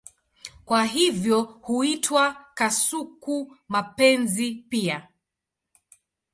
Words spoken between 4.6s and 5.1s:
pia.